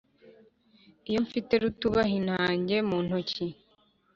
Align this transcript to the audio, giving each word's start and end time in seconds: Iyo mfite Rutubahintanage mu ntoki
Iyo 1.09 1.19
mfite 1.25 1.53
Rutubahintanage 1.61 2.77
mu 2.89 2.97
ntoki 3.05 3.45